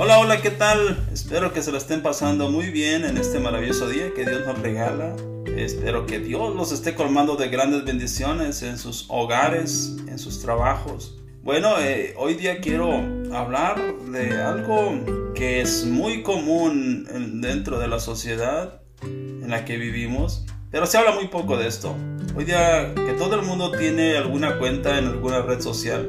Hola, 0.00 0.20
hola, 0.20 0.40
¿qué 0.40 0.52
tal? 0.52 1.08
Espero 1.12 1.52
que 1.52 1.60
se 1.60 1.72
lo 1.72 1.76
estén 1.76 2.02
pasando 2.02 2.48
muy 2.48 2.70
bien 2.70 3.04
en 3.04 3.16
este 3.16 3.40
maravilloso 3.40 3.88
día 3.88 4.14
que 4.14 4.24
Dios 4.24 4.46
nos 4.46 4.56
regala. 4.60 5.16
Espero 5.56 6.06
que 6.06 6.20
Dios 6.20 6.54
los 6.54 6.70
esté 6.70 6.94
colmando 6.94 7.34
de 7.34 7.48
grandes 7.48 7.84
bendiciones 7.84 8.62
en 8.62 8.78
sus 8.78 9.06
hogares, 9.08 9.96
en 10.06 10.20
sus 10.20 10.40
trabajos. 10.40 11.18
Bueno, 11.42 11.80
eh, 11.80 12.14
hoy 12.16 12.34
día 12.34 12.60
quiero 12.60 12.92
hablar 13.34 13.82
de 14.12 14.40
algo 14.40 15.32
que 15.34 15.62
es 15.62 15.84
muy 15.84 16.22
común 16.22 17.40
dentro 17.40 17.80
de 17.80 17.88
la 17.88 17.98
sociedad 17.98 18.80
en 19.02 19.50
la 19.50 19.64
que 19.64 19.78
vivimos, 19.78 20.46
pero 20.70 20.86
se 20.86 20.96
habla 20.96 21.10
muy 21.10 21.26
poco 21.26 21.56
de 21.56 21.66
esto. 21.66 21.96
Hoy 22.36 22.44
día 22.44 22.94
que 22.94 23.14
todo 23.14 23.34
el 23.34 23.42
mundo 23.42 23.72
tiene 23.72 24.16
alguna 24.16 24.60
cuenta 24.60 24.96
en 24.96 25.06
alguna 25.06 25.42
red 25.42 25.60
social, 25.60 26.08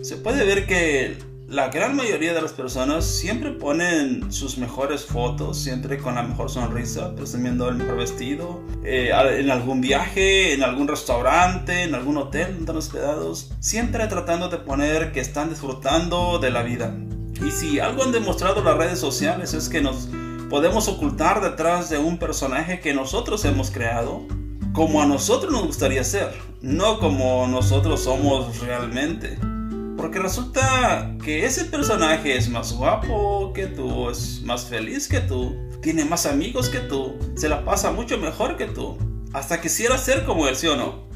se 0.00 0.16
puede 0.16 0.46
ver 0.46 0.66
que 0.66 1.29
la 1.50 1.68
gran 1.68 1.96
mayoría 1.96 2.32
de 2.32 2.40
las 2.40 2.52
personas 2.52 3.04
siempre 3.04 3.50
ponen 3.50 4.32
sus 4.32 4.56
mejores 4.56 5.04
fotos, 5.04 5.58
siempre 5.58 5.98
con 5.98 6.14
la 6.14 6.22
mejor 6.22 6.48
sonrisa, 6.48 7.12
presumiendo 7.16 7.68
el 7.68 7.74
mejor 7.74 7.96
vestido, 7.96 8.60
eh, 8.84 9.10
en 9.12 9.50
algún 9.50 9.80
viaje, 9.80 10.54
en 10.54 10.62
algún 10.62 10.86
restaurante, 10.86 11.82
en 11.82 11.96
algún 11.96 12.18
hotel 12.18 12.44
donde 12.44 12.60
están 12.60 12.76
hospedados, 12.76 13.50
siempre 13.58 14.06
tratando 14.06 14.48
de 14.48 14.58
poner 14.58 15.10
que 15.10 15.18
están 15.18 15.50
disfrutando 15.50 16.38
de 16.38 16.50
la 16.52 16.62
vida. 16.62 16.94
Y 17.44 17.50
si 17.50 17.80
algo 17.80 18.04
han 18.04 18.12
demostrado 18.12 18.62
las 18.62 18.76
redes 18.76 19.00
sociales 19.00 19.52
es 19.52 19.68
que 19.68 19.80
nos 19.80 20.08
podemos 20.50 20.86
ocultar 20.86 21.40
detrás 21.40 21.90
de 21.90 21.98
un 21.98 22.18
personaje 22.18 22.78
que 22.78 22.94
nosotros 22.94 23.44
hemos 23.44 23.72
creado, 23.72 24.24
como 24.72 25.02
a 25.02 25.06
nosotros 25.06 25.50
nos 25.50 25.66
gustaría 25.66 26.04
ser, 26.04 26.32
no 26.60 27.00
como 27.00 27.48
nosotros 27.48 28.04
somos 28.04 28.60
realmente. 28.60 29.49
Porque 30.00 30.18
resulta 30.18 31.14
que 31.22 31.44
ese 31.44 31.66
personaje 31.66 32.34
es 32.34 32.48
más 32.48 32.72
guapo 32.72 33.52
que 33.52 33.66
tú, 33.66 34.08
es 34.08 34.40
más 34.42 34.64
feliz 34.64 35.06
que 35.06 35.20
tú, 35.20 35.54
tiene 35.82 36.06
más 36.06 36.24
amigos 36.24 36.70
que 36.70 36.78
tú, 36.78 37.18
se 37.34 37.50
la 37.50 37.66
pasa 37.66 37.92
mucho 37.92 38.16
mejor 38.16 38.56
que 38.56 38.64
tú. 38.64 38.96
Hasta 39.34 39.60
quisiera 39.60 39.98
ser 39.98 40.24
como 40.24 40.48
él, 40.48 40.56
¿sí 40.56 40.68
o 40.68 40.76
no? 40.76 41.06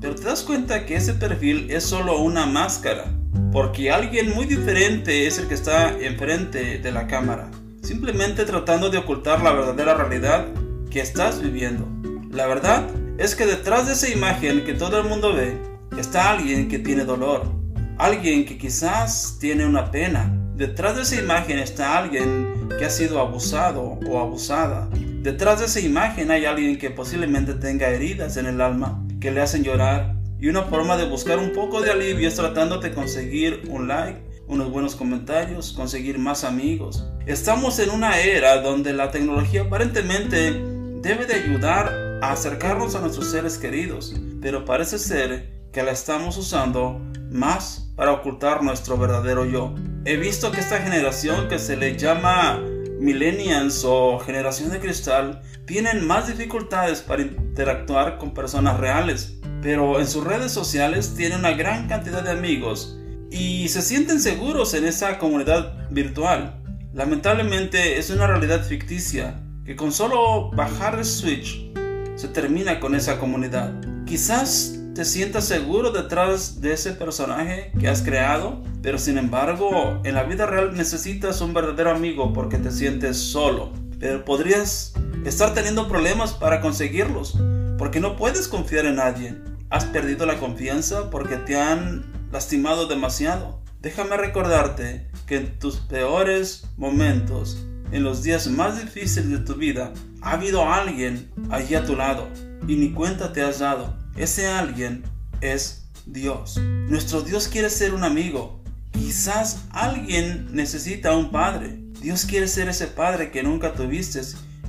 Pero 0.00 0.16
te 0.16 0.24
das 0.24 0.42
cuenta 0.42 0.84
que 0.84 0.96
ese 0.96 1.14
perfil 1.14 1.70
es 1.70 1.84
solo 1.84 2.18
una 2.18 2.44
máscara. 2.44 3.04
Porque 3.52 3.92
alguien 3.92 4.34
muy 4.34 4.46
diferente 4.46 5.28
es 5.28 5.38
el 5.38 5.46
que 5.46 5.54
está 5.54 5.96
enfrente 5.96 6.78
de 6.80 6.90
la 6.90 7.06
cámara. 7.06 7.52
Simplemente 7.84 8.44
tratando 8.44 8.90
de 8.90 8.98
ocultar 8.98 9.44
la 9.44 9.52
verdadera 9.52 9.94
realidad 9.94 10.48
que 10.90 11.00
estás 11.00 11.40
viviendo. 11.40 11.86
La 12.32 12.48
verdad 12.48 12.84
es 13.16 13.36
que 13.36 13.46
detrás 13.46 13.86
de 13.86 13.92
esa 13.92 14.08
imagen 14.08 14.64
que 14.64 14.74
todo 14.74 14.98
el 14.98 15.08
mundo 15.08 15.32
ve 15.32 15.56
está 15.96 16.30
alguien 16.30 16.68
que 16.68 16.80
tiene 16.80 17.04
dolor, 17.04 17.63
Alguien 17.98 18.44
que 18.44 18.58
quizás 18.58 19.36
tiene 19.38 19.64
una 19.64 19.92
pena. 19.92 20.36
Detrás 20.56 20.96
de 20.96 21.02
esa 21.02 21.14
imagen 21.16 21.60
está 21.60 21.96
alguien 21.96 22.68
que 22.76 22.84
ha 22.84 22.90
sido 22.90 23.20
abusado 23.20 24.00
o 24.08 24.18
abusada. 24.18 24.88
Detrás 25.22 25.60
de 25.60 25.66
esa 25.66 25.78
imagen 25.78 26.32
hay 26.32 26.44
alguien 26.44 26.76
que 26.76 26.90
posiblemente 26.90 27.54
tenga 27.54 27.88
heridas 27.90 28.36
en 28.36 28.46
el 28.46 28.60
alma 28.60 29.00
que 29.20 29.30
le 29.30 29.40
hacen 29.40 29.62
llorar. 29.62 30.16
Y 30.40 30.48
una 30.48 30.64
forma 30.64 30.96
de 30.96 31.08
buscar 31.08 31.38
un 31.38 31.52
poco 31.52 31.80
de 31.80 31.92
alivio 31.92 32.26
es 32.26 32.34
tratando 32.34 32.78
de 32.78 32.92
conseguir 32.92 33.62
un 33.68 33.86
like, 33.86 34.20
unos 34.48 34.72
buenos 34.72 34.96
comentarios, 34.96 35.72
conseguir 35.72 36.18
más 36.18 36.42
amigos. 36.42 37.08
Estamos 37.26 37.78
en 37.78 37.90
una 37.90 38.18
era 38.18 38.60
donde 38.60 38.92
la 38.92 39.12
tecnología 39.12 39.62
aparentemente 39.62 40.52
debe 41.00 41.26
de 41.26 41.34
ayudar 41.34 42.18
a 42.20 42.32
acercarnos 42.32 42.96
a 42.96 43.00
nuestros 43.00 43.30
seres 43.30 43.56
queridos, 43.56 44.16
pero 44.42 44.64
parece 44.64 44.98
ser 44.98 45.53
que 45.74 45.82
la 45.82 45.90
estamos 45.90 46.38
usando 46.38 47.00
más 47.30 47.90
para 47.96 48.12
ocultar 48.12 48.62
nuestro 48.62 48.96
verdadero 48.96 49.44
yo. 49.44 49.74
He 50.04 50.16
visto 50.16 50.52
que 50.52 50.60
esta 50.60 50.78
generación 50.78 51.48
que 51.48 51.58
se 51.58 51.76
le 51.76 51.96
llama 51.98 52.62
millennials 53.00 53.82
o 53.84 54.20
generación 54.20 54.70
de 54.70 54.78
cristal 54.78 55.42
tienen 55.66 56.06
más 56.06 56.28
dificultades 56.28 57.00
para 57.02 57.22
interactuar 57.22 58.18
con 58.18 58.34
personas 58.34 58.78
reales, 58.78 59.40
pero 59.62 59.98
en 59.98 60.06
sus 60.06 60.22
redes 60.22 60.52
sociales 60.52 61.14
tienen 61.16 61.40
una 61.40 61.52
gran 61.52 61.88
cantidad 61.88 62.22
de 62.22 62.30
amigos 62.30 62.96
y 63.32 63.68
se 63.68 63.82
sienten 63.82 64.20
seguros 64.20 64.74
en 64.74 64.84
esa 64.84 65.18
comunidad 65.18 65.88
virtual. 65.90 66.62
Lamentablemente 66.92 67.98
es 67.98 68.10
una 68.10 68.28
realidad 68.28 68.62
ficticia 68.62 69.40
que 69.64 69.74
con 69.74 69.90
solo 69.90 70.52
bajar 70.52 71.00
el 71.00 71.04
switch 71.04 71.72
se 72.14 72.28
termina 72.28 72.78
con 72.78 72.94
esa 72.94 73.18
comunidad. 73.18 73.72
Quizás 74.06 74.83
te 74.94 75.04
sientas 75.04 75.44
seguro 75.44 75.90
detrás 75.90 76.60
de 76.60 76.72
ese 76.72 76.92
personaje 76.92 77.72
que 77.80 77.88
has 77.88 78.02
creado, 78.02 78.62
pero 78.80 78.96
sin 78.96 79.18
embargo 79.18 80.00
en 80.04 80.14
la 80.14 80.22
vida 80.22 80.46
real 80.46 80.72
necesitas 80.76 81.40
un 81.40 81.52
verdadero 81.52 81.90
amigo 81.90 82.32
porque 82.32 82.58
te 82.58 82.70
sientes 82.70 83.16
solo. 83.16 83.72
Pero 83.98 84.24
podrías 84.24 84.94
estar 85.24 85.52
teniendo 85.52 85.88
problemas 85.88 86.32
para 86.32 86.60
conseguirlos 86.60 87.36
porque 87.76 87.98
no 87.98 88.16
puedes 88.16 88.46
confiar 88.46 88.86
en 88.86 88.96
nadie. 88.96 89.34
Has 89.68 89.84
perdido 89.84 90.26
la 90.26 90.38
confianza 90.38 91.10
porque 91.10 91.38
te 91.38 91.60
han 91.60 92.04
lastimado 92.30 92.86
demasiado. 92.86 93.60
Déjame 93.80 94.16
recordarte 94.16 95.08
que 95.26 95.36
en 95.36 95.58
tus 95.58 95.78
peores 95.78 96.68
momentos, 96.76 97.66
en 97.90 98.04
los 98.04 98.22
días 98.22 98.46
más 98.46 98.80
difíciles 98.80 99.28
de 99.28 99.38
tu 99.38 99.54
vida, 99.54 99.92
ha 100.22 100.32
habido 100.32 100.72
alguien 100.72 101.32
allí 101.50 101.74
a 101.74 101.84
tu 101.84 101.96
lado 101.96 102.28
y 102.68 102.76
ni 102.76 102.92
cuenta 102.92 103.32
te 103.32 103.42
has 103.42 103.58
dado. 103.58 104.03
Ese 104.16 104.46
alguien 104.46 105.02
es 105.40 105.86
Dios. 106.06 106.58
Nuestro 106.58 107.22
Dios 107.22 107.48
quiere 107.48 107.68
ser 107.68 107.94
un 107.94 108.04
amigo. 108.04 108.60
Quizás 108.92 109.64
alguien 109.70 110.48
necesita 110.52 111.16
un 111.16 111.32
padre. 111.32 111.80
Dios 112.00 112.24
quiere 112.24 112.46
ser 112.46 112.68
ese 112.68 112.86
padre 112.86 113.32
que 113.32 113.42
nunca 113.42 113.72
tuviste 113.72 114.20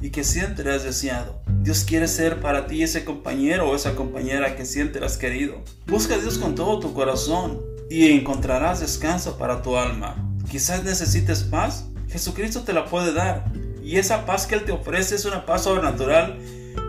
y 0.01 0.09
que 0.09 0.23
siempre 0.23 0.73
has 0.73 0.83
deseado. 0.83 1.41
Dios 1.61 1.83
quiere 1.83 2.07
ser 2.07 2.41
para 2.41 2.65
ti 2.65 2.81
ese 2.81 3.05
compañero 3.05 3.69
o 3.69 3.75
esa 3.75 3.95
compañera 3.95 4.55
que 4.55 4.65
siempre 4.65 5.05
has 5.05 5.17
querido. 5.17 5.61
Busca 5.85 6.15
a 6.15 6.17
Dios 6.17 6.39
con 6.39 6.55
todo 6.55 6.79
tu 6.79 6.93
corazón 6.93 7.61
y 7.89 8.09
encontrarás 8.09 8.79
descanso 8.79 9.37
para 9.37 9.61
tu 9.61 9.77
alma. 9.77 10.15
Quizás 10.49 10.83
necesites 10.83 11.43
paz. 11.43 11.85
Jesucristo 12.09 12.61
te 12.61 12.73
la 12.73 12.85
puede 12.85 13.13
dar. 13.13 13.51
Y 13.83 13.97
esa 13.97 14.25
paz 14.25 14.47
que 14.47 14.55
Él 14.55 14.65
te 14.65 14.71
ofrece 14.71 15.13
es 15.13 15.25
una 15.25 15.45
paz 15.45 15.65
sobrenatural 15.65 16.39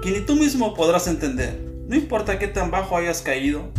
que 0.03 0.11
ni 0.11 0.21
tú 0.21 0.37
mismo 0.37 0.73
podrás 0.73 1.06
entender. 1.06 1.67
No 1.89 1.95
importa 1.95 2.41
qué 2.41 2.49
tan 2.49 2.73
bajo 2.73 2.97
hayas 2.97 3.23
caído, 3.23 3.71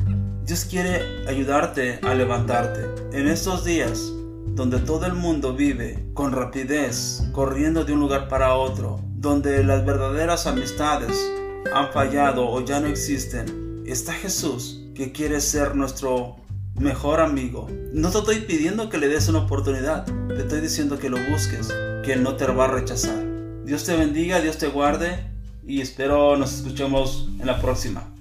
Dios 0.46 0.64
quiere 0.64 1.28
ayudarte 1.28 2.00
a 2.04 2.14
levantarte. 2.14 2.86
En 3.12 3.28
estos 3.28 3.66
días 3.66 4.14
donde 4.46 4.80
todo 4.80 5.06
el 5.06 5.14
mundo 5.14 5.54
vive 5.54 6.08
con 6.14 6.32
rapidez, 6.32 7.22
corriendo 7.34 7.84
de 7.84 7.92
un 7.92 8.00
lugar 8.00 8.30
para 8.30 8.56
otro, 8.56 9.02
donde 9.18 9.62
las 9.66 9.86
verdaderas 9.86 10.48
amistades 10.48 11.20
han 11.74 11.92
fallado 11.92 12.48
o 12.48 12.64
ya 12.64 12.80
no 12.80 12.88
existen, 12.88 13.84
está 13.86 14.14
Jesús 14.14 14.86
que 14.96 15.12
quiere 15.12 15.42
ser 15.42 15.76
nuestro 15.76 16.38
mejor 16.80 17.20
amigo. 17.20 17.68
No 17.92 18.10
te 18.10 18.20
estoy 18.20 18.40
pidiendo 18.40 18.90
que 18.90 19.00
le 19.00 19.10
des 19.10 19.28
una 19.28 19.40
oportunidad, 19.40 20.06
te 20.30 20.44
estoy 20.44 20.62
diciendo 20.62 20.98
que 20.98 21.10
lo 21.10 21.18
busques, 21.30 21.68
que 22.06 22.14
Él 22.14 22.24
no 22.24 22.38
te 22.38 22.46
va 22.46 22.66
a 22.66 22.72
rechazar. 22.72 23.22
Dios 23.66 23.84
te 23.84 23.98
bendiga, 23.98 24.40
Dios 24.40 24.58
te 24.58 24.68
guarde 24.68 25.37
y 25.68 25.82
espero 25.82 26.38
nos 26.38 26.54
escuchemos 26.56 27.30
en 27.40 27.48
la 27.48 27.62
próxima. 27.62 28.17